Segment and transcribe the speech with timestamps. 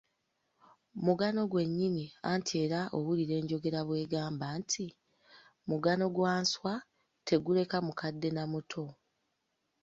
[1.07, 4.85] Mugano gwennyini anti era owulira enjogera egamba nti,
[5.69, 6.73] "Mugano gwa nswa
[7.27, 8.85] teguleka mukadde na muto".